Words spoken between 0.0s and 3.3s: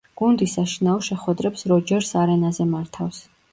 გუნდი საშინაო შეხვედრებს როჯერს არენაზე მართავს.